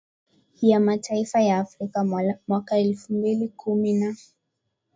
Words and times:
ya 0.61 0.79
mataifa 0.79 1.41
ya 1.41 1.57
afrika 1.59 2.03
mwaka 2.47 2.77
elfu 2.77 3.13
mbili 3.13 3.47
kumi 3.49 3.93
na 3.93 4.15